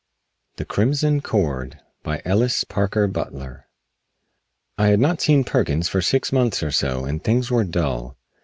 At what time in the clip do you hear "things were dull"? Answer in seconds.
7.23-8.17